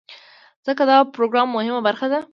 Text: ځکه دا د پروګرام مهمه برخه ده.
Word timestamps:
ځکه 0.65 0.81
دا 0.89 0.97
د 1.07 1.11
پروګرام 1.15 1.47
مهمه 1.55 1.81
برخه 1.87 2.07
ده. 2.13 2.19